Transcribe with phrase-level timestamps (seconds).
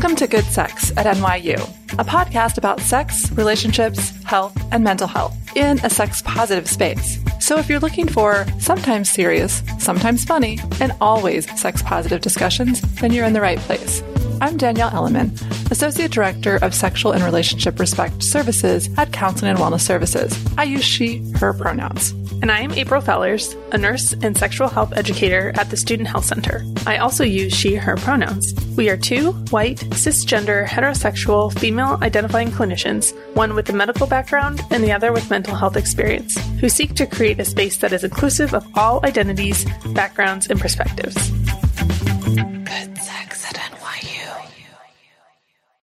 [0.00, 1.60] Welcome to Good Sex at NYU,
[1.98, 7.18] a podcast about sex, relationships, health, and mental health in a sex positive space.
[7.38, 13.12] So if you're looking for sometimes serious, sometimes funny, and always sex positive discussions, then
[13.12, 14.02] you're in the right place.
[14.40, 15.36] I'm Danielle Elliman,
[15.70, 20.36] Associate Director of Sexual and Relationship Respect Services at Counseling and Wellness Services.
[20.58, 22.10] I use she, her pronouns.
[22.42, 26.24] And I am April Fellers, a nurse and sexual health educator at the Student Health
[26.24, 26.64] Center.
[26.86, 28.54] I also use she, her pronouns.
[28.76, 34.82] We are two white, cisgender, heterosexual, female identifying clinicians, one with a medical background and
[34.82, 38.54] the other with mental health experience, who seek to create a space that is inclusive
[38.54, 41.30] of all identities, backgrounds, and perspectives.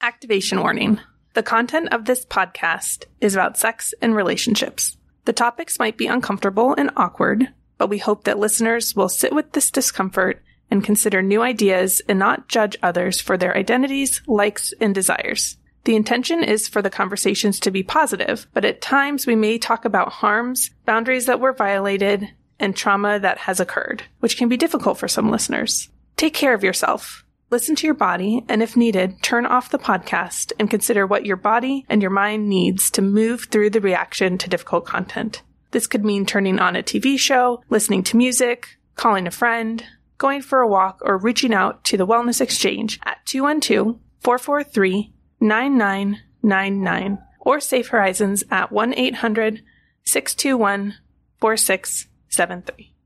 [0.07, 1.01] Activation warning.
[1.33, 4.95] The content of this podcast is about sex and relationships.
[5.25, 9.51] The topics might be uncomfortable and awkward, but we hope that listeners will sit with
[9.51, 14.95] this discomfort and consider new ideas and not judge others for their identities, likes, and
[14.95, 15.57] desires.
[15.83, 19.83] The intention is for the conversations to be positive, but at times we may talk
[19.83, 22.29] about harms, boundaries that were violated,
[22.61, 25.89] and trauma that has occurred, which can be difficult for some listeners.
[26.15, 27.25] Take care of yourself.
[27.49, 31.37] Listen to your body, and if needed, turn off the podcast and consider what your
[31.37, 35.43] body and your mind needs to move through the reaction to difficult content.
[35.71, 39.85] This could mean turning on a TV show, listening to music, calling a friend,
[40.17, 47.19] going for a walk, or reaching out to the Wellness Exchange at 212 443 9999
[47.39, 49.63] or Safe Horizons at 1 800
[50.05, 50.95] 621
[51.39, 52.96] 4673.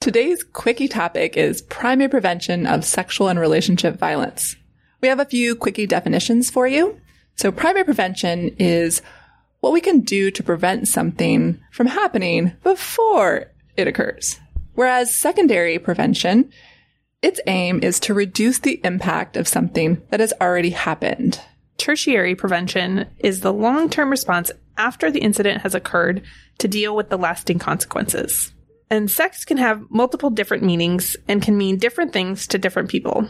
[0.00, 4.54] Today's quickie topic is primary prevention of sexual and relationship violence.
[5.00, 7.00] We have a few quickie definitions for you.
[7.34, 9.02] So primary prevention is
[9.58, 14.38] what we can do to prevent something from happening before it occurs.
[14.74, 16.52] Whereas secondary prevention,
[17.20, 21.40] its aim is to reduce the impact of something that has already happened.
[21.76, 26.22] Tertiary prevention is the long term response after the incident has occurred
[26.58, 28.52] to deal with the lasting consequences.
[28.90, 33.28] And sex can have multiple different meanings and can mean different things to different people.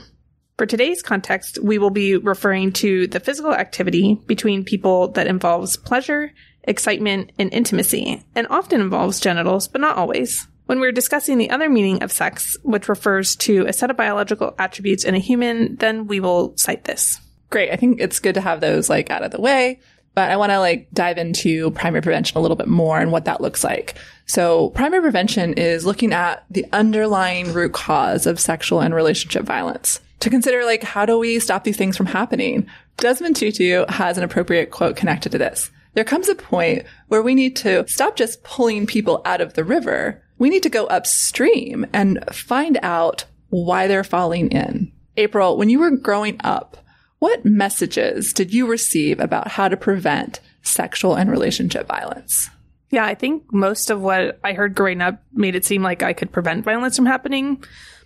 [0.57, 5.77] For today's context, we will be referring to the physical activity between people that involves
[5.77, 6.33] pleasure,
[6.65, 10.47] excitement, and intimacy, and often involves genitals, but not always.
[10.67, 14.55] When we're discussing the other meaning of sex, which refers to a set of biological
[14.59, 17.21] attributes in a human, then we will cite this.
[17.51, 17.71] Great.
[17.71, 19.81] I think it's good to have those like out of the way
[20.19, 23.25] but I want to like dive into primary prevention a little bit more and what
[23.27, 23.95] that looks like.
[24.27, 30.01] So primary prevention is looking at the underlying root cause of sexual and relationship violence
[30.19, 32.67] to consider like how do we stop these things from happening?
[32.97, 35.71] Desmond Tutu has an appropriate quote connected to this.
[35.95, 39.63] There comes a point where we need to stop just pulling people out of the
[39.63, 40.21] river.
[40.37, 44.91] We need to go upstream and find out why they're falling in.
[45.17, 46.77] April, when you were growing up,
[47.19, 52.51] what messages did you receive about how to prevent sexual and relationship violence?
[52.91, 56.13] Yeah, I think most of what I heard growing up made it seem like I
[56.13, 57.63] could prevent violence from happening,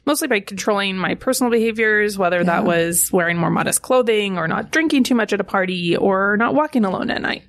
[0.07, 2.45] mostly by controlling my personal behaviors, whether yeah.
[2.45, 6.37] that was wearing more modest clothing or not drinking too much at a party or
[6.37, 7.45] not walking alone at night.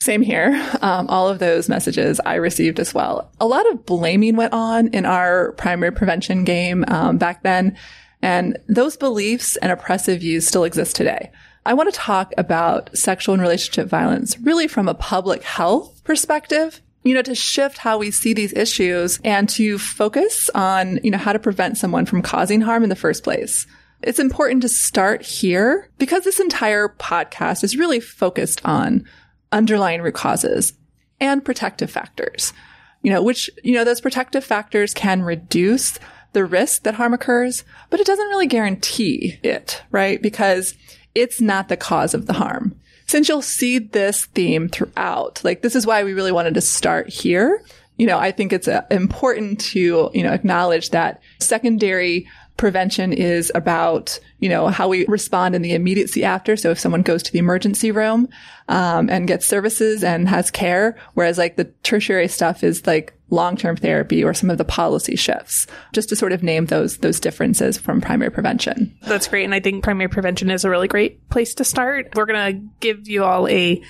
[0.00, 0.52] Same here.
[0.82, 3.30] Um, all of those messages I received as well.
[3.40, 7.78] A lot of blaming went on in our primary prevention game um, back then.
[8.24, 11.30] And those beliefs and oppressive views still exist today.
[11.66, 16.80] I want to talk about sexual and relationship violence really from a public health perspective
[17.04, 21.18] you know, to shift how we see these issues and to focus on, you know,
[21.18, 23.66] how to prevent someone from causing harm in the first place.
[24.02, 29.04] It's important to start here because this entire podcast is really focused on
[29.52, 30.72] underlying root causes
[31.20, 32.54] and protective factors,
[33.02, 35.98] you know, which, you know, those protective factors can reduce
[36.34, 40.20] the risk that harm occurs, but it doesn't really guarantee it, right?
[40.20, 40.74] Because
[41.14, 42.78] it's not the cause of the harm.
[43.06, 47.08] Since you'll see this theme throughout, like this is why we really wanted to start
[47.08, 47.62] here.
[47.96, 53.50] You know, I think it's uh, important to, you know, acknowledge that secondary prevention is
[53.54, 56.56] about, you know, how we respond in the immediacy after.
[56.56, 58.28] So if someone goes to the emergency room,
[58.68, 63.76] um, and gets services and has care, whereas like the tertiary stuff is like long-term
[63.76, 67.76] therapy or some of the policy shifts, just to sort of name those, those differences
[67.76, 68.96] from primary prevention.
[69.02, 69.44] That's great.
[69.44, 72.14] And I think primary prevention is a really great place to start.
[72.14, 73.82] We're going to give you all a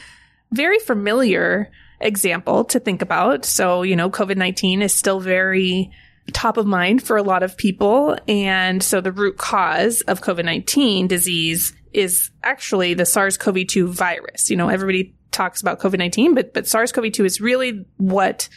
[0.51, 1.71] very familiar
[2.01, 3.45] example to think about.
[3.45, 5.91] So, you know, COVID-19 is still very
[6.33, 8.17] top of mind for a lot of people.
[8.27, 14.51] And so the root cause of COVID-19 disease is actually the SARS-CoV-2 virus.
[14.51, 18.49] You know, everybody talks about COVID-19, but, but SARS-CoV-2 is really what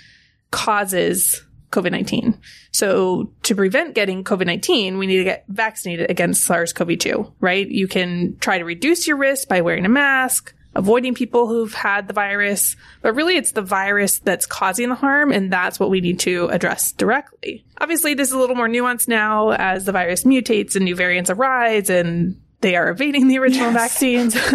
[0.51, 2.39] causes COVID 19.
[2.71, 7.33] So to prevent getting COVID 19, we need to get vaccinated against SARS CoV 2,
[7.39, 7.67] right?
[7.67, 12.07] You can try to reduce your risk by wearing a mask, avoiding people who've had
[12.07, 15.99] the virus, but really it's the virus that's causing the harm, and that's what we
[15.99, 17.65] need to address directly.
[17.79, 21.29] Obviously, this is a little more nuanced now as the virus mutates and new variants
[21.29, 23.91] arise and they are evading the original yes.
[23.91, 24.33] vaccines.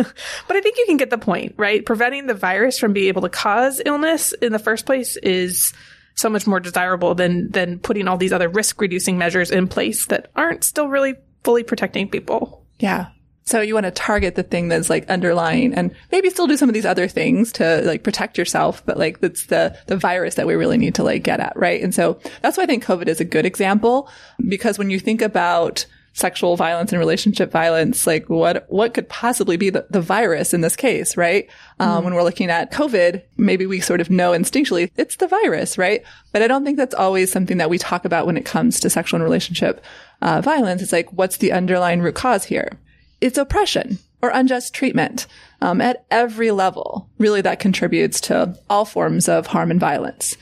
[0.49, 1.85] but I think you can get the point, right?
[1.85, 5.73] Preventing the virus from being able to cause illness in the first place is
[6.15, 10.07] so much more desirable than than putting all these other risk reducing measures in place
[10.07, 12.65] that aren't still really fully protecting people.
[12.79, 13.09] Yeah.
[13.45, 16.69] So you want to target the thing that's like underlying and maybe still do some
[16.69, 20.47] of these other things to like protect yourself, but like that's the, the virus that
[20.47, 21.83] we really need to like get at, right?
[21.83, 24.09] And so that's why I think COVID is a good example
[24.49, 29.57] because when you think about sexual violence and relationship violence, like what, what could possibly
[29.57, 31.49] be the, the virus in this case, right?
[31.81, 32.05] Um, mm.
[32.05, 36.05] when we're looking at COVID, maybe we sort of know instinctually it's the virus, right?
[36.31, 38.91] But I don't think that's always something that we talk about when it comes to
[38.91, 39.83] sexual and relationship
[40.21, 40.83] uh, violence.
[40.83, 42.79] It's like, what's the underlying root cause here?
[43.23, 45.27] It's oppression or unjust treatment
[45.61, 47.09] um, at every level.
[47.19, 50.37] Really, that contributes to all forms of harm and violence.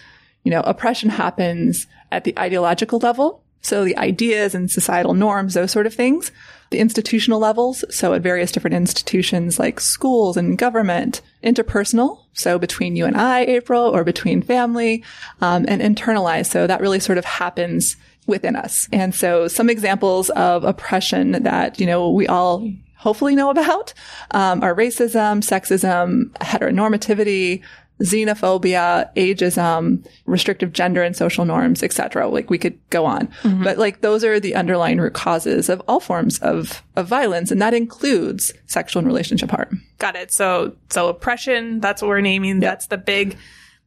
[0.44, 5.70] You know, oppression happens at the ideological level so the ideas and societal norms, those
[5.70, 6.32] sort of things.
[6.70, 12.94] The institutional levels, so at various different institutions like schools and government, interpersonal, so between
[12.94, 15.02] you and I, April, or between family,
[15.40, 16.46] um, and internalized.
[16.46, 17.96] So that really sort of happens
[18.30, 18.88] within us.
[18.92, 22.66] And so some examples of oppression that, you know, we all
[22.96, 23.92] hopefully know about
[24.30, 27.62] um, are racism, sexism, heteronormativity,
[28.00, 32.28] xenophobia, ageism, restrictive gender and social norms, etc.
[32.28, 33.26] Like we could go on.
[33.42, 33.64] Mm-hmm.
[33.64, 37.50] But like those are the underlying root causes of all forms of, of violence.
[37.50, 39.82] And that includes sexual and relationship harm.
[39.98, 40.32] Got it.
[40.32, 42.56] So, so oppression, that's what we're naming.
[42.56, 42.60] Yep.
[42.62, 43.36] That's the big,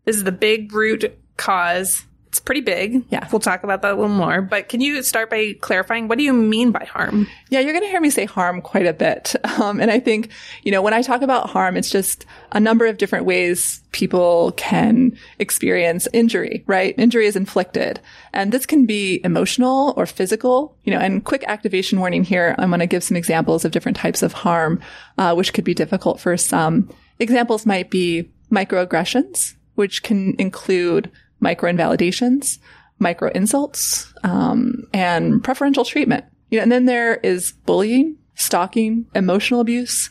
[0.05, 2.03] this is the big root cause
[2.33, 3.05] it's pretty big.
[3.11, 3.27] Yeah.
[3.31, 4.41] We'll talk about that a little more.
[4.41, 7.27] But can you start by clarifying what do you mean by harm?
[7.51, 9.35] Yeah, you're going to hear me say harm quite a bit.
[9.53, 10.29] Um, and I think,
[10.63, 14.51] you know, when I talk about harm, it's just a number of different ways people
[14.53, 16.95] can experience injury, right?
[16.97, 17.99] Injury is inflicted.
[18.33, 22.55] And this can be emotional or physical, you know, and quick activation warning here.
[22.57, 24.81] I'm going to give some examples of different types of harm,
[25.19, 26.89] uh, which could be difficult for some.
[27.19, 31.11] Examples might be microaggressions, which can include
[31.43, 32.57] micro invalidations,
[32.97, 36.25] micro insults, um, and preferential treatment.
[36.49, 40.09] You know, and then there is bullying, stalking, emotional abuse,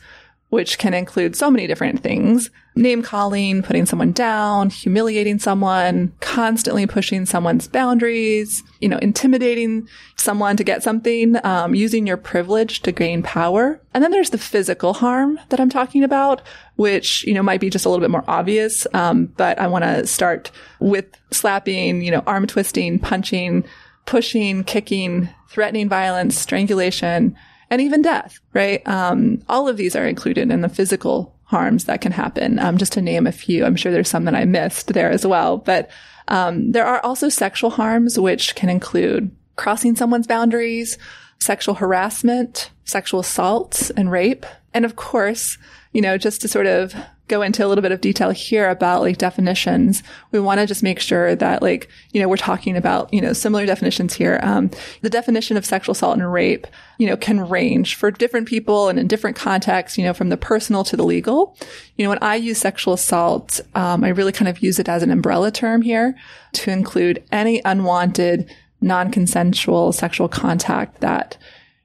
[0.53, 2.51] which can include so many different things.
[2.75, 10.59] Name calling, putting someone down, humiliating someone, constantly pushing someone's boundaries, you know, intimidating someone
[10.59, 13.81] to get something, um, using your privilege to gain power.
[13.95, 16.43] And then there's the physical harm that I'm talking about,
[16.77, 18.87] which, you know, might be just a little bit more obvious.
[18.93, 20.51] Um, but I want to start
[20.81, 23.65] with slapping, you know, arm twisting, punching,
[24.05, 27.39] pushing, kicking, threatening violence, strangulation,
[27.73, 28.87] and even death, right?
[28.87, 32.59] Um, all of these are included in the physical harms that can happen.
[32.59, 35.27] Um, just to name a few, I'm sure there's some that I missed there as
[35.27, 35.57] well.
[35.57, 35.91] But
[36.29, 40.99] um, there are also sexual harms, which can include crossing someone's boundaries,
[41.39, 44.45] sexual harassment, sexual assault, and rape.
[44.75, 45.57] And of course,
[45.95, 46.95] you know, just to sort of
[47.33, 50.03] go into a little bit of detail here about like definitions.
[50.33, 53.33] We want to just make sure that like, you know, we're talking about, you know,
[53.33, 54.39] similar definitions here.
[54.43, 54.71] Um,
[55.01, 56.67] the definition of sexual assault and rape,
[56.99, 60.37] you know, can range for different people and in different contexts, you know, from the
[60.37, 61.57] personal to the legal.
[61.97, 65.03] You know, when I use sexual assault, um, I really kind of use it as
[65.03, 66.15] an umbrella term here
[66.53, 71.39] to include any unwanted, non-consensual sexual contact that,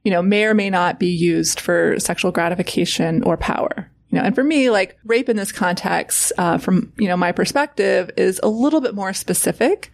[0.04, 3.89] you know, may or may not be used for sexual gratification or power.
[4.18, 8.12] Know, and for me, like rape in this context, uh, from, you know, my perspective
[8.18, 9.92] is a little bit more specific.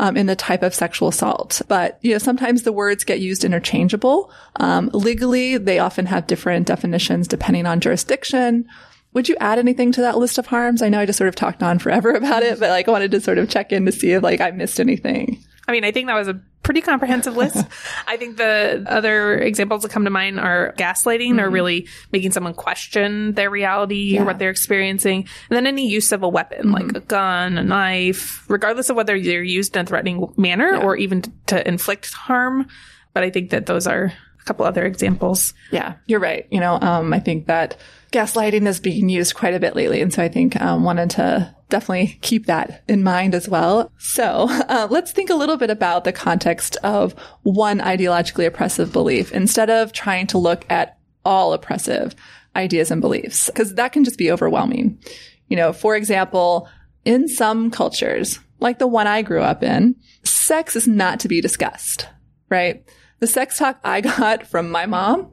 [0.00, 1.62] Um, in the type of sexual assault.
[1.68, 4.32] But, you know, sometimes the words get used interchangeable.
[4.56, 8.66] Um, legally, they often have different definitions depending on jurisdiction.
[9.12, 10.82] Would you add anything to that list of harms?
[10.82, 13.12] I know I just sort of talked on forever about it, but like I wanted
[13.12, 15.44] to sort of check in to see if like I missed anything.
[15.66, 17.56] I mean, I think that was a pretty comprehensive list.
[18.06, 21.40] I think the other examples that come to mind are gaslighting mm-hmm.
[21.40, 24.22] or really making someone question their reality yeah.
[24.22, 25.28] or what they're experiencing.
[25.48, 26.72] And then any use of a weapon, mm-hmm.
[26.72, 30.82] like a gun, a knife, regardless of whether they're used in a threatening manner yeah.
[30.82, 32.66] or even to inflict harm.
[33.12, 35.54] But I think that those are a couple other examples.
[35.70, 36.46] Yeah, you're right.
[36.50, 37.76] You know, um, I think that
[38.12, 40.00] gaslighting is being used quite a bit lately.
[40.00, 43.90] And so I think um, wanted to definitely keep that in mind as well.
[43.98, 49.32] So uh, let's think a little bit about the context of one ideologically oppressive belief
[49.32, 52.14] instead of trying to look at all oppressive
[52.54, 55.00] ideas and beliefs, because that can just be overwhelming.
[55.48, 56.68] You know, for example,
[57.04, 61.40] in some cultures, like the one I grew up in, sex is not to be
[61.40, 62.06] discussed,
[62.50, 62.88] right?
[63.18, 65.32] The sex talk I got from my mom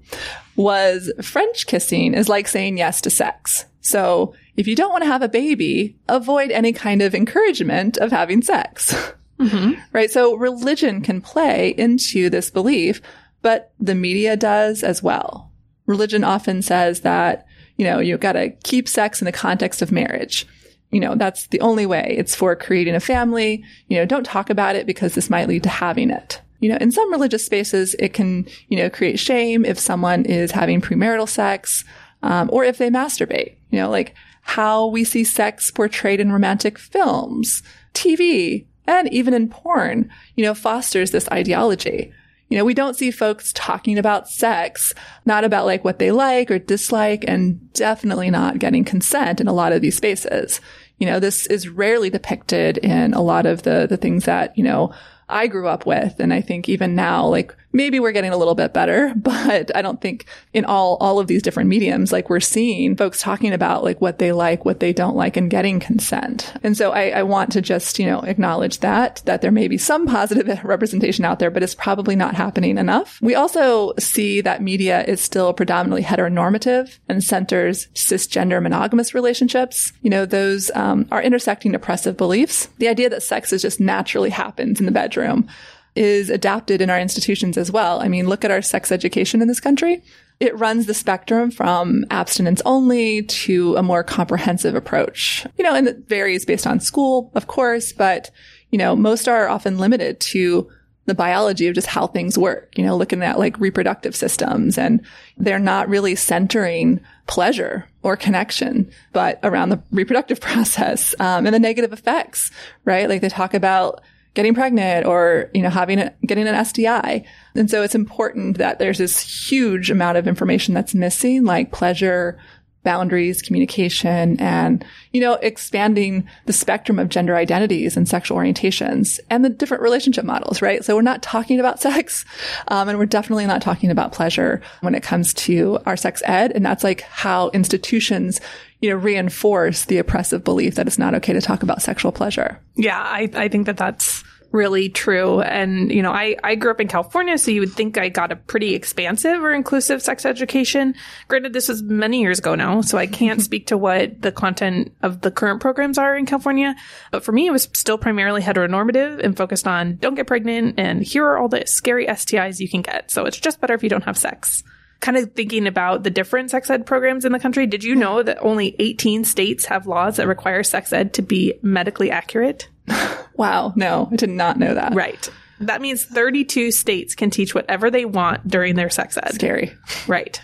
[0.56, 3.66] was French kissing is like saying yes to sex.
[3.82, 8.12] So if you don't want to have a baby, avoid any kind of encouragement of
[8.12, 8.94] having sex.
[9.40, 9.80] Mm-hmm.
[9.94, 10.12] Right.
[10.12, 13.02] So religion can play into this belief,
[13.42, 15.52] but the media does as well.
[15.88, 19.92] Religion often says that, you know, you've got to keep sex in the context of
[19.92, 20.46] marriage.
[20.92, 22.16] You know, that's the only way.
[22.18, 23.64] It's for creating a family.
[23.88, 26.40] You know, don't talk about it because this might lead to having it.
[26.60, 30.52] You know, in some religious spaces, it can, you know, create shame if someone is
[30.52, 31.84] having premarital sex,
[32.22, 33.56] um, or if they masturbate.
[33.72, 39.50] You know, like how we see sex portrayed in romantic films, TV, and even in
[39.50, 42.12] porn, you know, fosters this ideology.
[42.50, 44.94] You know, we don't see folks talking about sex,
[45.26, 49.54] not about like what they like or dislike, and definitely not getting consent in a
[49.54, 50.60] lot of these spaces.
[50.98, 54.66] You know, this is rarely depicted in a lot of the, the things that, you
[54.66, 54.94] know,
[55.30, 56.20] I grew up with.
[56.20, 59.82] And I think even now, like maybe we're getting a little bit better, but I
[59.82, 63.84] don't think in all, all of these different mediums, like we're seeing folks talking about
[63.84, 66.54] like what they like, what they don't like and getting consent.
[66.64, 69.78] And so I, I want to just, you know, acknowledge that, that there may be
[69.78, 73.20] some positive representation out there, but it's probably not happening enough.
[73.22, 79.94] We also see that media is still predominantly heteronormative and centers cisgender monogamous relationships.
[80.02, 82.68] You know, those um, are intersecting oppressive beliefs.
[82.78, 85.48] The idea that sex is just naturally happens in the bedroom
[85.96, 88.02] is adapted in our institutions as well.
[88.02, 90.04] I mean, look at our sex education in this country.
[90.40, 95.46] It runs the spectrum from abstinence only to a more comprehensive approach.
[95.58, 98.32] You know, and it varies based on school, of course, but,
[98.72, 100.70] you know, most are often limited to
[101.06, 105.06] the biology of just how things work, you know, looking at like reproductive systems and
[105.38, 111.60] they're not really centering pleasure or connection, but around the reproductive process, um, and the
[111.60, 112.52] negative effects,
[112.86, 113.10] right?
[113.10, 114.02] Like they talk about
[114.34, 117.26] getting pregnant or, you know, having a, getting an STI.
[117.56, 122.40] And so it's important that there's this huge amount of information that's missing, like pleasure,
[122.84, 129.46] boundaries, communication, and, you know, expanding the spectrum of gender identities and sexual orientations and
[129.46, 130.84] the different relationship models, right?
[130.84, 132.26] So we're not talking about sex,
[132.70, 136.52] um, and we're definitely not talking about pleasure when it comes to our sex ed.
[136.54, 138.42] And that's like how institutions,
[138.82, 142.60] you know, reinforce the oppressive belief that it's not okay to talk about sexual pleasure.
[142.76, 145.42] Yeah, I, I think that that's really true.
[145.42, 148.32] And, you know, I, I grew up in California, so you would think I got
[148.32, 150.96] a pretty expansive or inclusive sex education.
[151.28, 154.94] Granted, this was many years ago now, so I can't speak to what the content
[155.02, 156.76] of the current programs are in California.
[157.12, 161.02] But for me, it was still primarily heteronormative and focused on don't get pregnant and
[161.02, 163.10] here are all the scary STIs you can get.
[163.12, 164.64] So it's just better if you don't have sex
[165.02, 168.24] kind of thinking about the different sex ed programs in the country, did you know
[168.24, 172.70] that only 18 states have laws that require sex ed to be medically accurate?
[173.36, 173.74] wow.
[173.76, 174.94] No, I did not know that.
[174.94, 175.30] Right.
[175.60, 179.34] That means 32 states can teach whatever they want during their sex ed.
[179.34, 179.74] Scary.
[180.08, 180.42] Right.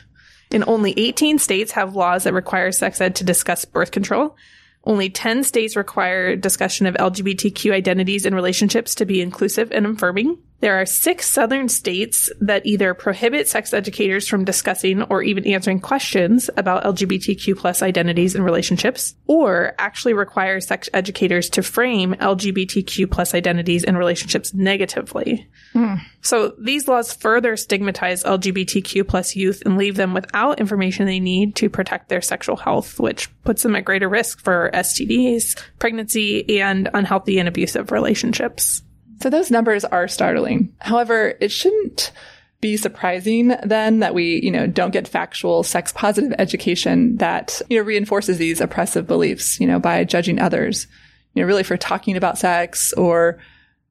[0.51, 4.35] And only 18 states have laws that require sex ed to discuss birth control.
[4.83, 10.37] Only 10 states require discussion of LGBTQ identities and relationships to be inclusive and affirming.
[10.59, 15.79] There are six southern states that either prohibit sex educators from discussing or even answering
[15.79, 23.09] questions about LGBTQ plus identities and relationships, or actually require sex educators to frame LGBTQ
[23.11, 25.47] plus identities and relationships negatively.
[25.75, 26.01] Mm.
[26.21, 31.55] So these laws further stigmatize LGBTQ plus youth and leave them without information they need
[31.57, 36.89] to protect their sexual health, which puts them at greater risk for STDs, pregnancy, and
[36.95, 38.81] unhealthy and abusive relationships.
[39.19, 40.73] So those numbers are startling.
[40.79, 42.11] However, it shouldn't
[42.59, 47.77] be surprising then that we, you know, don't get factual sex positive education that, you
[47.77, 50.87] know, reinforces these oppressive beliefs, you know, by judging others,
[51.33, 53.39] you know, really for talking about sex or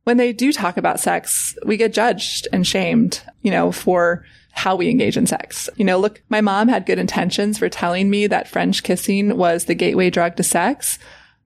[0.05, 4.75] when they do talk about sex, we get judged and shamed, you know, for how
[4.75, 5.69] we engage in sex.
[5.77, 9.65] You know, look, my mom had good intentions for telling me that French kissing was
[9.65, 10.99] the gateway drug to sex,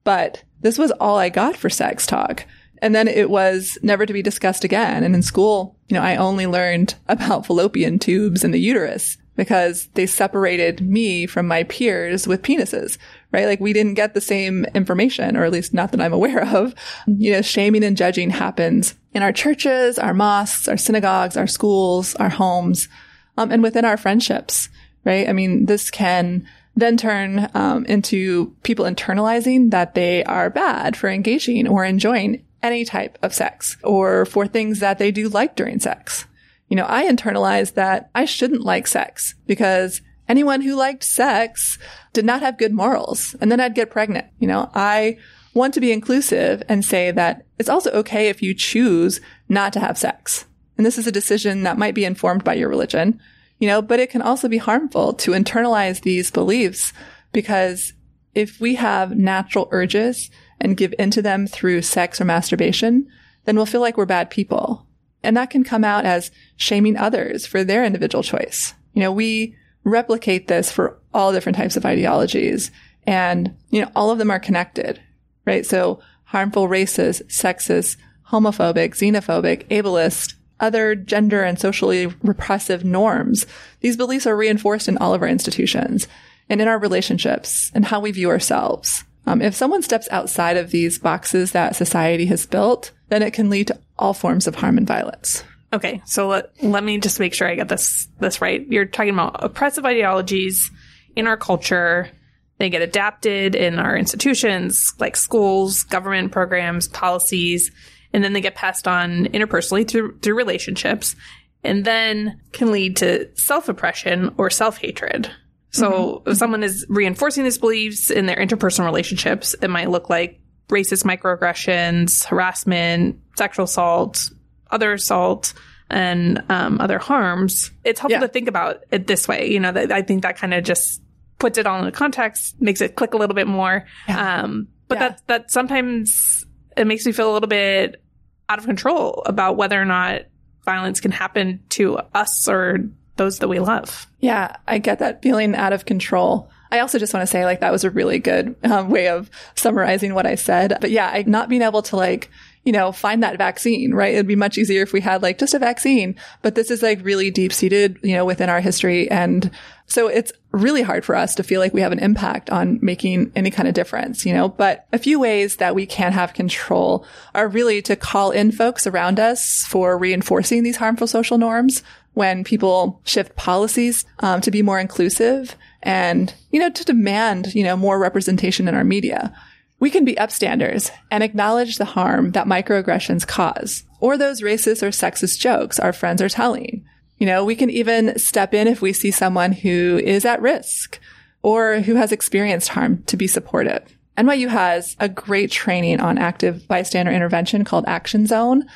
[0.03, 2.45] but this was all I got for sex talk.
[2.81, 5.03] And then it was never to be discussed again.
[5.03, 9.87] And in school, you know, I only learned about fallopian tubes and the uterus because
[9.93, 12.97] they separated me from my peers with penises,
[13.31, 13.45] right?
[13.45, 16.75] Like we didn't get the same information, or at least not that I'm aware of.
[17.07, 22.15] You know, shaming and judging happens in our churches, our mosques, our synagogues, our schools,
[22.15, 22.89] our homes,
[23.37, 24.69] um, and within our friendships,
[25.05, 25.27] right?
[25.27, 31.09] I mean, this can then turn um, into people internalizing that they are bad for
[31.09, 35.79] engaging or enjoying any type of sex or for things that they do like during
[35.79, 36.25] sex.
[36.69, 41.77] You know, I internalized that I shouldn't like sex because anyone who liked sex
[42.13, 44.27] did not have good morals and then I'd get pregnant.
[44.39, 45.17] You know, I
[45.53, 49.79] want to be inclusive and say that it's also okay if you choose not to
[49.79, 50.45] have sex.
[50.77, 53.19] And this is a decision that might be informed by your religion,
[53.59, 56.93] you know, but it can also be harmful to internalize these beliefs
[57.33, 57.93] because
[58.33, 63.07] if we have natural urges and give into them through sex or masturbation,
[63.45, 64.85] then we'll feel like we're bad people.
[65.23, 68.73] And that can come out as shaming others for their individual choice.
[68.93, 72.71] You know, we replicate this for all different types of ideologies
[73.07, 75.01] and, you know, all of them are connected,
[75.45, 75.65] right?
[75.65, 77.97] So harmful racist, sexist,
[78.29, 83.45] homophobic, xenophobic, ableist, other gender and socially repressive norms.
[83.79, 86.07] These beliefs are reinforced in all of our institutions
[86.47, 89.03] and in our relationships and how we view ourselves.
[89.25, 93.49] Um, if someone steps outside of these boxes that society has built, then it can
[93.49, 95.43] lead to all forms of harm and violence.
[95.73, 98.65] Okay, so let, let me just make sure I get this this right.
[98.67, 100.69] You're talking about oppressive ideologies
[101.15, 102.09] in our culture.
[102.57, 107.71] They get adapted in our institutions like schools, government programs, policies,
[108.11, 111.15] and then they get passed on interpersonally through through relationships
[111.63, 115.31] and then can lead to self-oppression or self-hatred.
[115.71, 116.29] So mm-hmm.
[116.29, 121.03] if someone is reinforcing these beliefs in their interpersonal relationships, it might look like racist
[121.03, 124.29] microaggressions, harassment, sexual assault,
[124.69, 125.53] other assault,
[125.89, 127.71] and um, other harms.
[127.83, 128.27] It's helpful yeah.
[128.27, 129.49] to think about it this way.
[129.49, 131.01] You know, that I think that kind of just
[131.39, 133.85] puts it all into context, makes it click a little bit more.
[134.07, 134.41] Yeah.
[134.43, 135.09] Um, but yeah.
[135.09, 136.45] that that sometimes
[136.77, 138.01] it makes me feel a little bit
[138.49, 140.23] out of control about whether or not
[140.65, 142.79] violence can happen to us or
[143.21, 144.07] those that we love.
[144.19, 146.49] Yeah, I get that feeling out of control.
[146.71, 149.29] I also just want to say like that was a really good um, way of
[149.55, 150.77] summarizing what I said.
[150.81, 152.31] But yeah, I, not being able to like,
[152.63, 154.13] you know, find that vaccine, right?
[154.13, 157.03] It'd be much easier if we had like just a vaccine, but this is like
[157.03, 159.09] really deep seated, you know, within our history.
[159.11, 159.51] And
[159.87, 163.31] so it's really hard for us to feel like we have an impact on making
[163.35, 167.05] any kind of difference, you know, but a few ways that we can have control
[167.35, 172.43] are really to call in folks around us for reinforcing these harmful social norms when
[172.43, 177.77] people shift policies um, to be more inclusive and, you know, to demand, you know,
[177.77, 179.33] more representation in our media.
[179.79, 184.89] We can be upstanders and acknowledge the harm that microaggressions cause or those racist or
[184.89, 186.85] sexist jokes our friends are telling.
[187.17, 190.99] You know, we can even step in if we see someone who is at risk
[191.43, 193.83] or who has experienced harm to be supportive.
[194.17, 198.67] NYU has a great training on active bystander intervention called Action Zone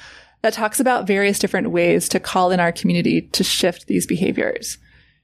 [0.45, 4.77] that talks about various different ways to call in our community to shift these behaviors.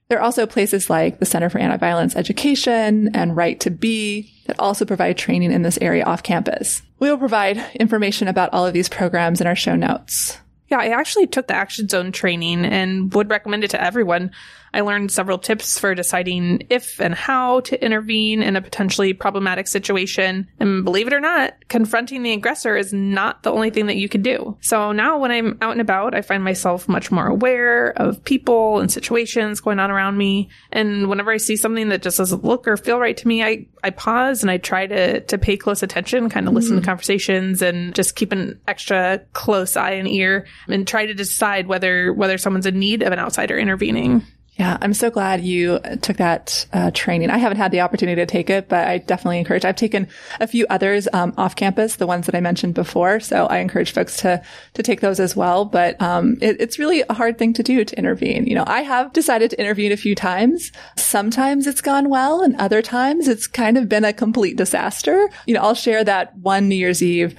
[0.10, 4.60] There are also places like the Center for Anti-Violence Education and Right to Be that
[4.60, 6.82] also provide training in this area off campus.
[6.98, 10.40] We will provide information about all of these programs in our show notes.
[10.70, 14.32] Yeah, I actually took the Action Zone training and would recommend it to everyone.
[14.74, 19.68] I learned several tips for deciding if and how to intervene in a potentially problematic
[19.68, 20.48] situation.
[20.60, 24.08] And believe it or not, confronting the aggressor is not the only thing that you
[24.08, 24.58] can do.
[24.62, 28.80] So now when I'm out and about, I find myself much more aware of people
[28.80, 30.50] and situations going on around me.
[30.72, 33.68] And whenever I see something that just doesn't look or feel right to me, I,
[33.84, 36.82] I pause and I try to, to pay close attention, kind of listen mm-hmm.
[36.82, 41.68] to conversations and just keep an extra close eye and ear and try to decide
[41.68, 44.26] whether, whether someone's in need of an outsider intervening.
[44.62, 47.32] Yeah, I'm so glad you took that uh, training.
[47.32, 49.66] I haven't had the opportunity to take it, but I definitely encourage.
[49.66, 50.08] I've taken
[50.40, 53.20] a few others um, off campus, the ones that I mentioned before.
[53.20, 54.40] So I encourage folks to
[54.76, 55.66] to take those as well.
[55.66, 58.46] But um, it, it's really a hard thing to do to intervene.
[58.46, 60.72] You know, I have decided to intervene a few times.
[60.96, 65.28] Sometimes it's gone well, and other times it's kind of been a complete disaster.
[65.48, 67.36] You know, I'll share that one New Year's Eve.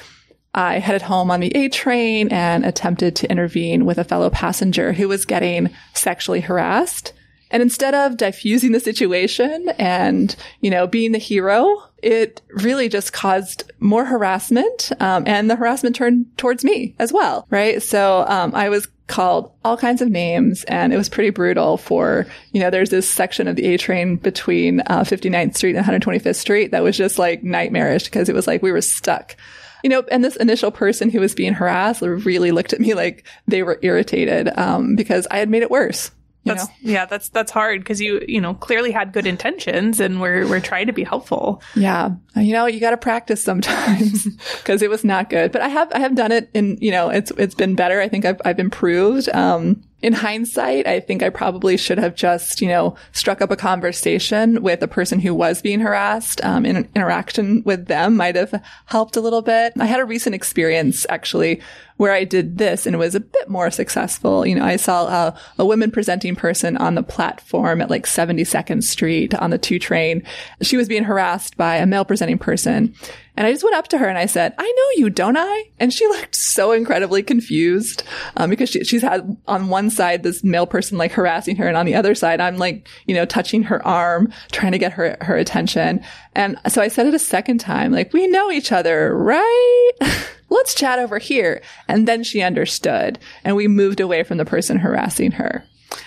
[0.54, 4.92] I headed home on the A train and attempted to intervene with a fellow passenger
[4.92, 7.12] who was getting sexually harassed.
[7.50, 13.12] And instead of diffusing the situation and, you know, being the hero, it really just
[13.12, 14.90] caused more harassment.
[15.00, 17.46] Um, and the harassment turned towards me as well.
[17.50, 17.82] Right.
[17.82, 22.26] So, um, I was called all kinds of names and it was pretty brutal for,
[22.52, 26.36] you know, there's this section of the A train between uh, 59th Street and 125th
[26.36, 29.36] Street that was just like nightmarish because it was like we were stuck
[29.82, 33.26] you know, and this initial person who was being harassed really looked at me like
[33.46, 36.10] they were irritated um, because I had made it worse.
[36.44, 36.74] That's, know?
[36.80, 40.60] yeah, that's that's hard because you you know clearly had good intentions and we're we're
[40.60, 41.62] trying to be helpful.
[41.76, 44.24] Yeah, you know you got to practice sometimes
[44.58, 45.52] because it was not good.
[45.52, 48.00] But I have I have done it and you know it's it's been better.
[48.00, 49.28] I think I've I've improved.
[49.28, 53.56] Um, in hindsight, I think I probably should have just, you know, struck up a
[53.56, 56.44] conversation with a person who was being harassed.
[56.44, 59.72] Um, in interaction with them might have helped a little bit.
[59.78, 61.60] I had a recent experience actually
[61.98, 64.44] where I did this and it was a bit more successful.
[64.44, 68.82] You know, I saw a, a woman presenting person on the platform at like 72nd
[68.82, 70.24] Street on the two train.
[70.62, 72.94] She was being harassed by a male presenting person.
[73.36, 75.64] And I just went up to her and I said, I know you, don't I?
[75.80, 78.02] And she looked so incredibly confused
[78.36, 81.76] um, because she, she's had on one side this male person like harassing her, and
[81.76, 85.16] on the other side, I'm like, you know, touching her arm, trying to get her
[85.22, 86.04] her attention.
[86.34, 89.90] And so I said it a second time, like, we know each other, right?
[90.50, 91.62] Let's chat over here.
[91.88, 95.64] And then she understood, and we moved away from the person harassing her.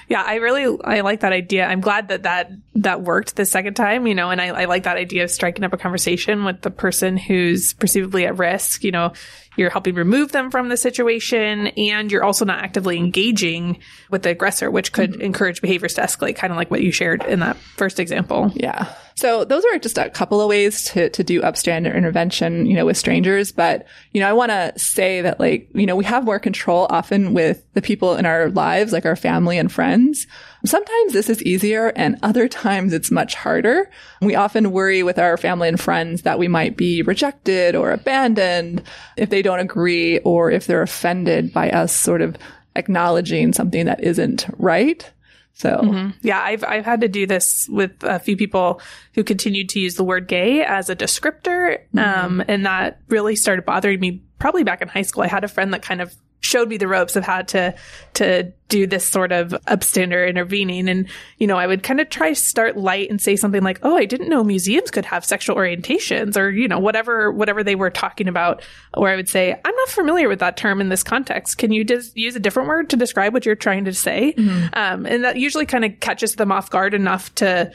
[0.08, 1.66] Yeah, I really I like that idea.
[1.66, 4.84] I'm glad that that that worked the second time, you know, and I, I like
[4.84, 8.84] that idea of striking up a conversation with the person who's perceivably at risk.
[8.84, 9.14] You know,
[9.58, 14.30] you're helping remove them from the situation, and you're also not actively engaging with the
[14.30, 15.22] aggressor, which could mm-hmm.
[15.22, 18.52] encourage behaviors to escalate, kind of like what you shared in that first example.
[18.56, 18.94] Yeah.
[19.18, 22.86] So those are just a couple of ways to, to do upstander intervention, you know,
[22.86, 23.54] with strangers.
[23.54, 26.86] But, you know, I want to say that like, you know, we have more control
[26.90, 30.28] often with the people in our lives, like our family and friends.
[30.66, 33.90] Sometimes this is easier and other times it's much harder.
[34.22, 38.84] We often worry with our family and friends that we might be rejected or abandoned
[39.16, 42.36] if they don't agree or if they're offended by us sort of
[42.76, 45.10] acknowledging something that isn't right.
[45.56, 46.10] So mm-hmm.
[46.22, 48.82] yeah, I've I've had to do this with a few people
[49.14, 52.00] who continued to use the word gay as a descriptor, mm-hmm.
[52.00, 54.22] um, and that really started bothering me.
[54.40, 56.14] Probably back in high school, I had a friend that kind of
[56.46, 57.74] showed me the ropes of how to
[58.14, 60.88] to do this sort of upstander intervening.
[60.88, 61.08] And
[61.40, 63.98] you know i would kind of try to start light and say something like oh
[63.98, 67.90] i didn't know museums could have sexual orientations or you know whatever whatever they were
[67.90, 68.62] talking about
[68.94, 71.58] or i would say i'm not familiar with that term in this context.
[71.58, 74.34] Can you just use a different word to describe what you're trying to say?
[74.38, 74.68] Mm-hmm.
[74.74, 77.72] um, and that usually kind of catches them off guard enough to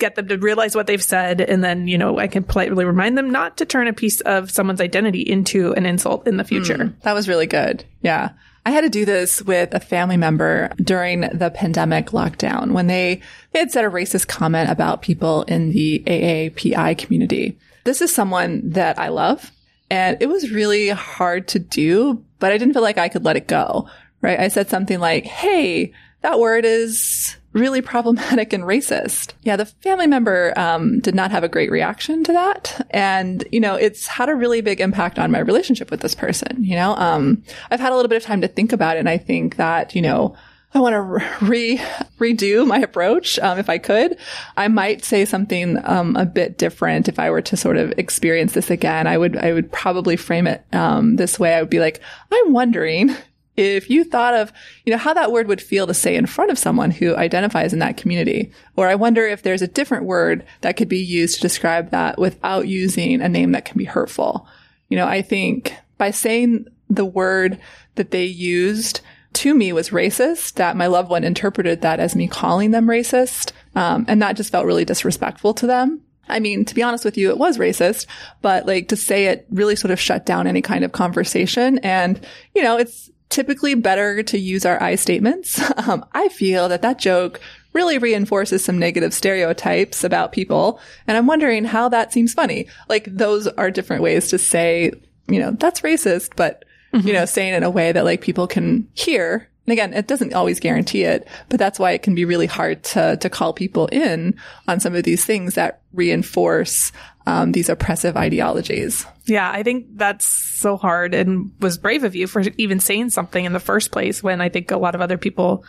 [0.00, 1.40] get them to realize what they've said.
[1.40, 4.50] And then, you know, I can politely remind them not to turn a piece of
[4.50, 6.76] someone's identity into an insult in the future.
[6.76, 7.84] Mm, that was really good.
[8.02, 8.30] Yeah.
[8.66, 13.22] I had to do this with a family member during the pandemic lockdown when they,
[13.52, 17.58] they had said a racist comment about people in the AAPI community.
[17.84, 19.50] This is someone that I love
[19.90, 23.36] and it was really hard to do, but I didn't feel like I could let
[23.36, 23.88] it go,
[24.20, 24.38] right?
[24.38, 29.32] I said something like, Hey, that word is really problematic and racist.
[29.42, 33.60] Yeah, the family member um, did not have a great reaction to that, and you
[33.60, 36.62] know, it's had a really big impact on my relationship with this person.
[36.64, 39.08] You know, um, I've had a little bit of time to think about it, and
[39.08, 40.36] I think that you know.
[40.72, 41.00] I want to
[41.44, 41.78] re
[42.20, 44.16] redo my approach um, if I could.
[44.56, 48.52] I might say something um, a bit different if I were to sort of experience
[48.52, 49.08] this again.
[49.08, 51.54] I would I would probably frame it um, this way.
[51.54, 52.00] I would be like,
[52.32, 53.16] I'm wondering
[53.60, 54.52] if you thought of,
[54.84, 57.72] you know, how that word would feel to say in front of someone who identifies
[57.72, 58.52] in that community.
[58.76, 62.18] Or I wonder if there's a different word that could be used to describe that
[62.18, 64.48] without using a name that can be hurtful.
[64.88, 67.60] You know, I think by saying the word
[67.96, 69.00] that they used
[69.34, 73.52] to me was racist, that my loved one interpreted that as me calling them racist.
[73.74, 76.00] Um, and that just felt really disrespectful to them.
[76.28, 78.06] I mean, to be honest with you, it was racist,
[78.40, 81.78] but like to say it really sort of shut down any kind of conversation.
[81.78, 85.60] And, you know, it's, typically better to use our I statements.
[85.88, 87.40] Um, I feel that that joke
[87.72, 90.78] really reinforces some negative stereotypes about people.
[91.06, 92.66] And I'm wondering how that seems funny.
[92.88, 94.92] Like those are different ways to say,
[95.28, 97.06] you know, that's racist, but, mm-hmm.
[97.06, 99.48] you know, saying in a way that like people can hear.
[99.70, 102.82] And again, it doesn't always guarantee it, but that's why it can be really hard
[102.82, 104.34] to, to call people in
[104.66, 106.90] on some of these things that reinforce
[107.26, 109.06] um, these oppressive ideologies.
[109.26, 113.44] Yeah, I think that's so hard and was brave of you for even saying something
[113.44, 115.64] in the first place when I think a lot of other people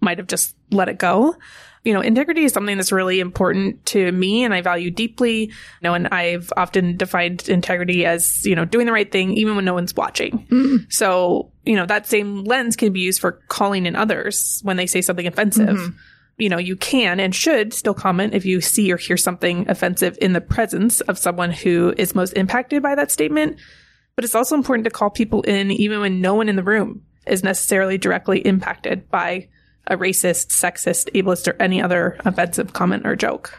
[0.00, 1.34] might have just let it go.
[1.82, 5.44] You know, integrity is something that's really important to me and I value deeply.
[5.44, 9.56] You know, and I've often defined integrity as, you know, doing the right thing even
[9.56, 10.46] when no one's watching.
[10.50, 10.92] Mm.
[10.92, 14.86] So, you know, that same lens can be used for calling in others when they
[14.86, 15.76] say something offensive.
[15.76, 15.96] Mm-hmm
[16.40, 20.16] you know, you can and should still comment if you see or hear something offensive
[20.20, 23.58] in the presence of someone who is most impacted by that statement.
[24.16, 27.02] But it's also important to call people in even when no one in the room
[27.26, 29.48] is necessarily directly impacted by
[29.86, 33.58] a racist, sexist, ableist, or any other offensive comment or joke.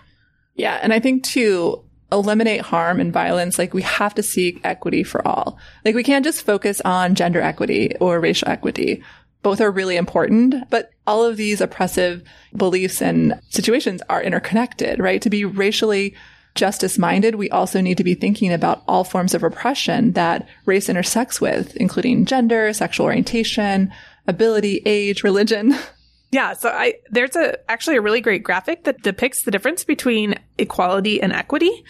[0.56, 0.80] Yeah.
[0.82, 5.26] And I think to eliminate harm and violence, like we have to seek equity for
[5.26, 5.58] all.
[5.86, 9.02] Like we can't just focus on gender equity or racial equity
[9.42, 12.24] both are really important, but all of these oppressive
[12.56, 15.22] beliefs and situations are interconnected, right?
[15.22, 16.16] To be racially
[16.54, 20.90] justice minded, we also need to be thinking about all forms of oppression that race
[20.90, 23.92] intersects with, including gender, sexual orientation,
[24.28, 25.76] ability, age, religion.
[26.32, 30.36] Yeah, so I there's a actually a really great graphic that depicts the difference between
[30.58, 31.84] equality and equity.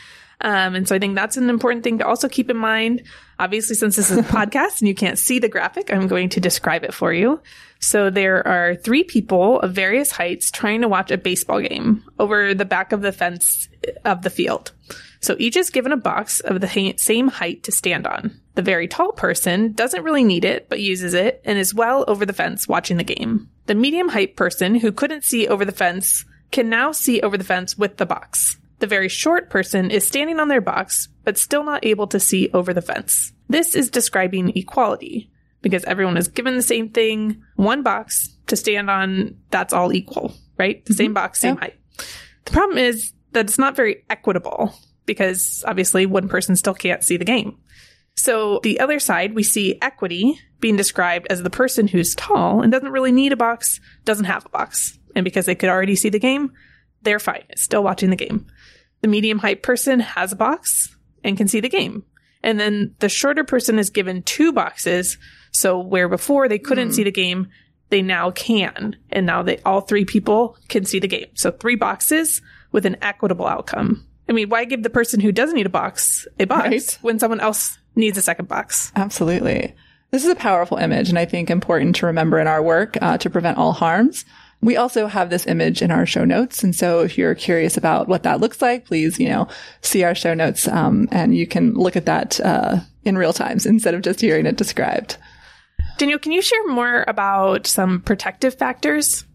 [0.43, 3.03] Um, and so I think that's an important thing to also keep in mind.
[3.37, 6.39] Obviously, since this is a podcast and you can't see the graphic, I'm going to
[6.39, 7.39] describe it for you.
[7.79, 12.03] So there are three people of various heights trying to watch a baseball game.
[12.17, 13.69] Over the back of the fence
[14.03, 14.71] of the field.
[15.19, 18.39] So each is given a box of the same height to stand on.
[18.55, 22.25] The very tall person doesn't really need it, but uses it and is well over
[22.25, 23.50] the fence watching the game.
[23.67, 27.43] The medium height person who couldn't see over the fence can now see over the
[27.43, 28.57] fence with the box.
[28.79, 32.49] The very short person is standing on their box, but still not able to see
[32.53, 33.31] over the fence.
[33.47, 35.29] This is describing equality
[35.61, 40.33] because everyone is given the same thing, one box to stand on, that's all equal,
[40.57, 40.83] right?
[40.85, 40.97] The mm-hmm.
[40.97, 41.79] same box, same height.
[42.45, 44.73] The problem is that it's not very equitable
[45.05, 47.57] because obviously one person still can't see the game.
[48.15, 52.71] So the other side, we see equity being described as the person who's tall and
[52.71, 54.97] doesn't really need a box, doesn't have a box.
[55.15, 56.51] And because they could already see the game,
[57.01, 58.47] they're fine, still watching the game.
[59.01, 62.03] The medium height person has a box and can see the game.
[62.43, 65.17] And then the shorter person is given two boxes.
[65.51, 66.93] So where before they couldn't mm.
[66.93, 67.47] see the game,
[67.89, 68.95] they now can.
[69.11, 71.27] And now they, all three people can see the game.
[71.33, 74.07] So three boxes with an equitable outcome.
[74.29, 76.97] I mean, why give the person who doesn't need a box a box right?
[77.01, 78.91] when someone else needs a second box?
[78.95, 79.75] Absolutely.
[80.11, 83.17] This is a powerful image and I think important to remember in our work uh,
[83.19, 84.25] to prevent all harms.
[84.61, 86.63] We also have this image in our show notes.
[86.63, 89.47] And so if you're curious about what that looks like, please, you know,
[89.81, 90.67] see our show notes.
[90.67, 94.45] Um, and you can look at that, uh, in real times instead of just hearing
[94.45, 95.17] it described.
[95.97, 99.25] Danielle, can you share more about some protective factors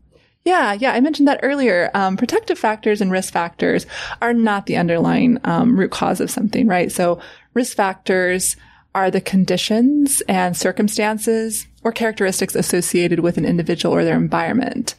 [0.47, 1.91] yeah, yeah, I mentioned that earlier.
[1.93, 3.85] Um, protective factors and risk factors
[4.23, 6.91] are not the underlying um, root cause of something, right?
[6.93, 7.21] So
[7.53, 8.57] risk factors
[8.95, 14.95] are the conditions and circumstances or characteristics associated with an individual or their environment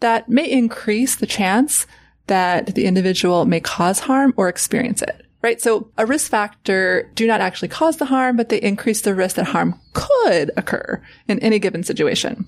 [0.00, 1.86] that may increase the chance
[2.26, 5.24] that the individual may cause harm or experience it.
[5.42, 5.60] Right.
[5.60, 9.36] So a risk factor do not actually cause the harm, but they increase the risk
[9.36, 12.44] that harm could occur in any given situation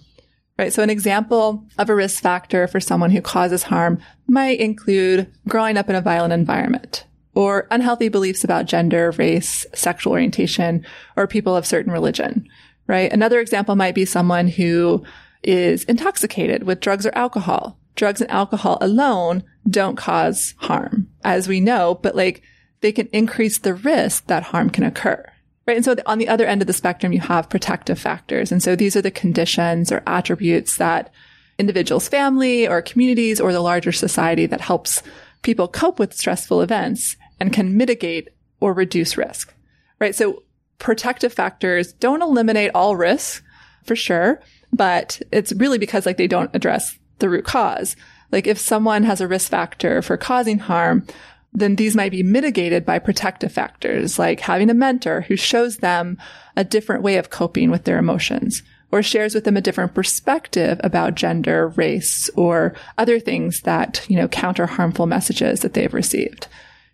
[0.60, 0.74] right?
[0.74, 5.78] So an example of a risk factor for someone who causes harm might include growing
[5.78, 10.84] up in a violent environment or unhealthy beliefs about gender, race, sexual orientation,
[11.16, 12.46] or people of certain religion,
[12.86, 13.10] right?
[13.10, 15.02] Another example might be someone who
[15.42, 17.78] is intoxicated with drugs or alcohol.
[17.94, 22.42] Drugs and alcohol alone don't cause harm, as we know, but like
[22.82, 25.24] they can increase the risk that harm can occur.
[25.66, 25.76] Right.
[25.76, 28.50] And so on the other end of the spectrum, you have protective factors.
[28.50, 31.12] And so these are the conditions or attributes that
[31.58, 35.02] individuals, family or communities or the larger society that helps
[35.42, 39.54] people cope with stressful events and can mitigate or reduce risk.
[40.00, 40.14] Right.
[40.14, 40.42] So
[40.78, 43.44] protective factors don't eliminate all risk
[43.84, 44.40] for sure,
[44.72, 47.96] but it's really because like they don't address the root cause.
[48.32, 51.06] Like if someone has a risk factor for causing harm,
[51.52, 56.16] then these might be mitigated by protective factors like having a mentor who shows them
[56.56, 60.80] a different way of coping with their emotions or shares with them a different perspective
[60.82, 66.48] about gender, race, or other things that, you know, counter harmful messages that they've received.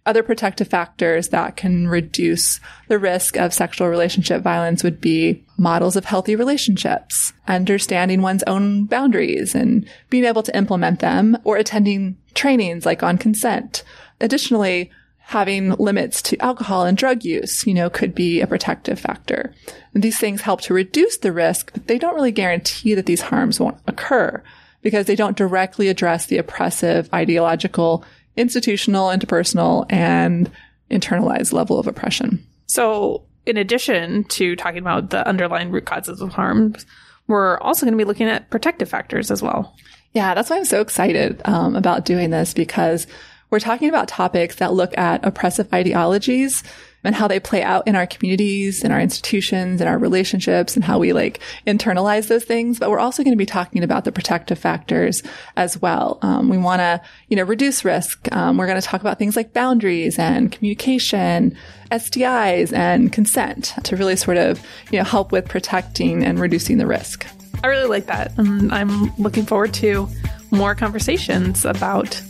[0.05, 5.97] Other protective factors that can reduce the risk of sexual relationship violence would be models
[5.97, 12.16] of healthy relationships, understanding one's own boundaries and being able to implement them or attending
[12.35, 13.83] trainings like on consent
[14.20, 19.52] Additionally, having limits to alcohol and drug use, you know, could be a protective factor.
[19.92, 23.22] And these things help to reduce the risk, but they don't really guarantee that these
[23.22, 24.40] harms won't occur
[24.83, 28.05] because they don't directly address the oppressive ideological,
[28.37, 30.48] institutional, interpersonal, and
[30.92, 32.46] internalized level of oppression.
[32.66, 36.87] So, in addition to talking about the underlying root causes of harms,
[37.26, 39.74] we're also going to be looking at protective factors as well.
[40.12, 43.09] Yeah, that's why I'm so excited um, about doing this because
[43.50, 46.62] we're talking about topics that look at oppressive ideologies
[47.04, 50.85] and how they play out in our communities, in our institutions, in our relationships, and
[50.85, 52.80] how we like internalize those things.
[52.80, 55.22] But we're also going to be talking about the protective factors
[55.56, 56.18] as well.
[56.22, 58.26] Um, we want to, you know, reduce risk.
[58.32, 61.56] Um, we're going to talk about things like boundaries and communication,
[61.92, 66.87] STIs, and consent to really sort of, you know, help with protecting and reducing the
[66.87, 67.24] risk.
[67.62, 68.37] I really like that.
[68.37, 70.09] And I'm looking forward to
[70.50, 72.20] more conversations about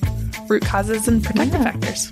[0.48, 1.72] root causes and protective yeah.
[1.72, 2.10] factors.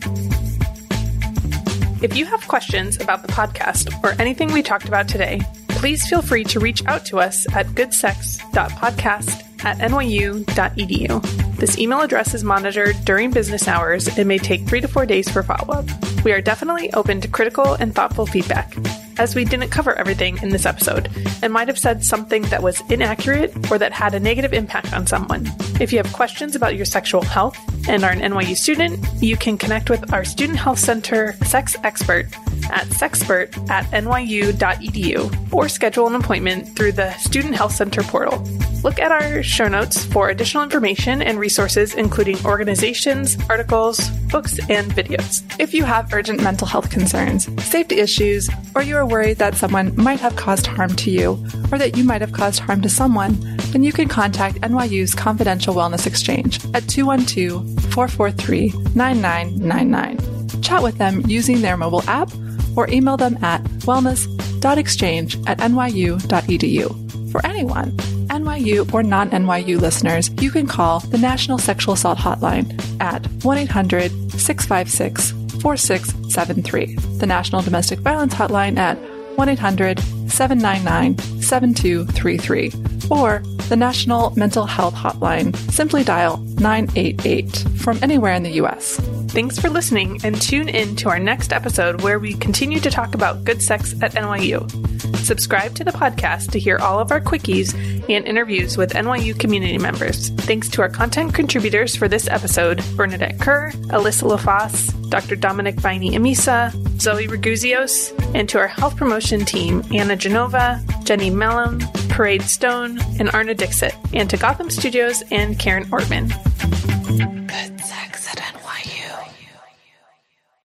[2.02, 6.22] If you have questions about the podcast or anything we talked about today, please feel
[6.22, 11.56] free to reach out to us at goodsex.podcast at nyu.edu.
[11.56, 15.30] This email address is monitored during business hours and may take three to four days
[15.30, 15.86] for follow up.
[16.24, 18.74] We are definitely open to critical and thoughtful feedback
[19.18, 21.10] as we didn't cover everything in this episode
[21.42, 25.06] and might have said something that was inaccurate or that had a negative impact on
[25.06, 25.50] someone.
[25.80, 29.58] If you have questions about your sexual health and are an NYU student, you can
[29.58, 32.26] connect with our Student Health Center sex expert,
[32.70, 38.42] at sexpert at nyu.edu or schedule an appointment through the Student Health Center portal.
[38.84, 44.92] Look at our show notes for additional information and resources, including organizations, articles, books, and
[44.92, 45.42] videos.
[45.58, 49.96] If you have urgent mental health concerns, safety issues, or you are worried that someone
[49.96, 51.30] might have caused harm to you,
[51.72, 53.38] or that you might have caused harm to someone,
[53.72, 60.33] then you can contact NYU's Confidential Wellness Exchange at 212 443 9999.
[60.64, 62.30] Chat with them using their mobile app
[62.74, 67.30] or email them at wellness.exchange at nyu.edu.
[67.30, 67.90] For anyone,
[68.28, 72.66] NYU or non NYU listeners, you can call the National Sexual Assault Hotline
[73.00, 78.98] at 1 800 656 4673, the National Domestic Violence Hotline at
[79.36, 80.00] 1 800
[80.30, 82.72] 799 7233,
[83.10, 85.56] or the National Mental Health Hotline.
[85.70, 89.00] Simply dial 988 from anywhere in the U.S.
[89.34, 93.16] Thanks for listening and tune in to our next episode where we continue to talk
[93.16, 94.70] about good sex at NYU.
[95.16, 97.74] Subscribe to the podcast to hear all of our quickies
[98.08, 100.28] and interviews with NYU community members.
[100.28, 105.34] Thanks to our content contributors for this episode Bernadette Kerr, Alyssa LaFosse, Dr.
[105.34, 106.70] Dominic Viney Amisa,
[107.00, 113.30] Zoe Raguzios, and to our health promotion team Anna Genova, Jenny Mellon, Parade Stone, and
[113.30, 117.43] Arna Dixit, and to Gotham Studios and Karen Ortman.